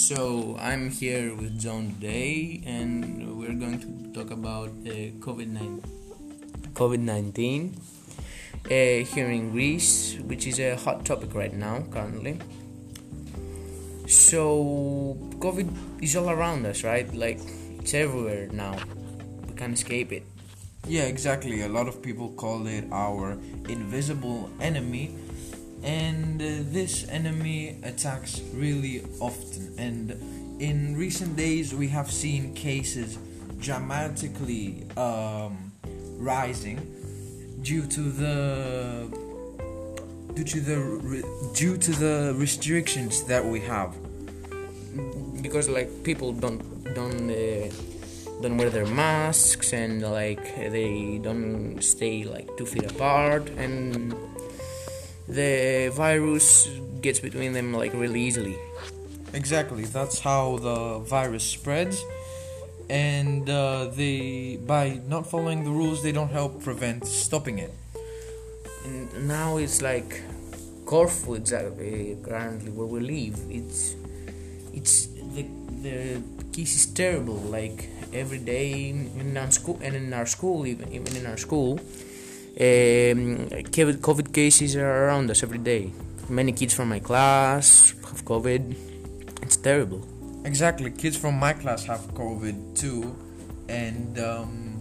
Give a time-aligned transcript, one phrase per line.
[0.00, 5.52] So I'm here with John today, and we're going to talk about uh, COVID
[6.72, 7.76] COVID nineteen
[8.64, 12.40] uh, here in Greece, which is a hot topic right now currently.
[14.08, 15.68] So COVID
[16.02, 17.04] is all around us, right?
[17.12, 17.38] Like
[17.78, 18.80] it's everywhere now.
[19.48, 20.24] We can't escape it.
[20.88, 21.60] Yeah, exactly.
[21.60, 23.36] A lot of people call it our
[23.68, 25.14] invisible enemy,
[25.82, 29.74] and uh, this enemy attacks really often.
[29.78, 30.10] And
[30.60, 33.18] in recent days, we have seen cases
[33.58, 35.72] dramatically um,
[36.18, 36.78] rising
[37.62, 39.08] due to the
[40.34, 41.24] due to the re-
[41.54, 43.94] due to the restrictions that we have.
[45.42, 46.62] because like people don't
[46.94, 47.70] don't uh,
[48.42, 54.14] don't wear their masks and like they don't stay like two feet apart and
[55.30, 56.68] the virus
[57.00, 58.56] gets between them like really easily
[59.32, 59.84] Exactly.
[59.84, 62.02] That's how the virus spreads,
[62.88, 67.72] and uh, they by not following the rules, they don't help prevent stopping it.
[68.84, 70.22] and now it's like
[70.86, 73.94] Corfu exactly currently where we live it's
[74.72, 75.06] it's
[75.36, 75.44] the
[75.82, 76.22] the
[76.52, 81.14] case is terrible like every day in our school and in our school even even
[81.16, 81.78] in our school
[82.58, 85.92] COVID COVID cases are around us every day
[86.28, 88.74] many kids from my class have COVID
[89.42, 90.06] it's terrible
[90.44, 90.90] Exactly.
[90.90, 93.14] Kids from my class have COVID too,
[93.68, 94.80] and um,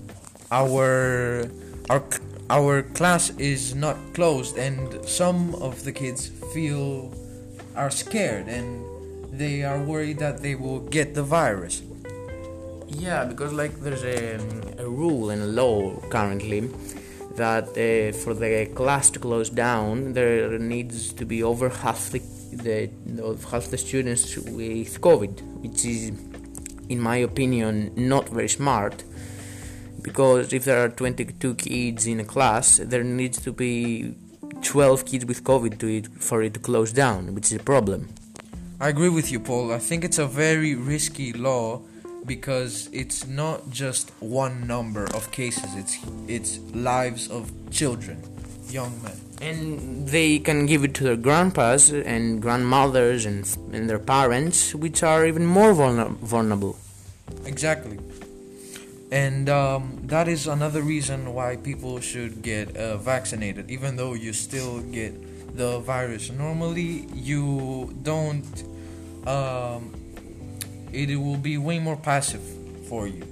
[0.52, 1.45] our
[1.90, 2.03] our
[2.50, 7.14] our class is not closed, and some of the kids feel
[7.75, 8.84] are scared and
[9.31, 11.84] they are worried that they will get the virus.
[12.88, 14.40] Yeah, because like there's a,
[14.80, 16.72] a rule and a law currently
[17.39, 22.21] that uh, for the class to close down, there needs to be over half the,
[22.65, 22.89] the
[23.51, 26.11] half the students with COVID, which is,
[26.93, 29.03] in my opinion, not very smart.
[30.01, 34.16] Because if there are 22 kids in a class, there needs to be
[34.61, 38.09] 12 kids with COVID to it for it to close down, which is a problem.
[38.79, 39.73] I agree with you, Paul.
[39.73, 41.81] I think it's a very risky law
[42.25, 45.69] because it's not just one number of cases.
[45.75, 45.97] It's
[46.28, 48.22] it's lives of children,
[48.69, 49.18] young men.
[49.41, 55.02] and they can give it to their grandpas and grandmothers and, and their parents which
[55.02, 56.75] are even more vulner- vulnerable
[57.46, 57.97] Exactly.
[59.12, 64.34] And um, that is another reason why people should get uh, vaccinated, even though you
[64.34, 65.13] still get
[65.58, 66.29] the virus.
[66.29, 68.46] Normally, you don't.
[69.25, 69.94] Um,
[70.94, 72.41] it will be way more passive
[72.89, 73.23] for you.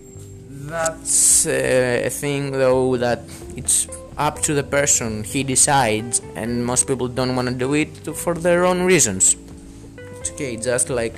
[0.67, 3.21] that's uh, a thing though that
[3.55, 3.87] it's
[4.17, 5.23] up to the person.
[5.23, 9.35] He decides and most people don't want to do it for their own reasons.
[10.19, 11.15] It's okay just like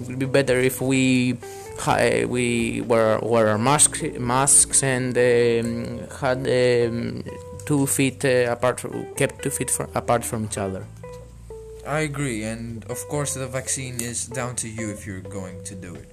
[0.00, 1.36] it would be better if we
[1.78, 7.22] hi- we wear our masks masks and um, had um,
[7.66, 8.82] two feet uh, apart
[9.16, 10.84] kept two feet fro- apart from each other
[11.86, 15.74] I agree, and of course, the vaccine is down to you if you're going to
[15.74, 16.06] do it.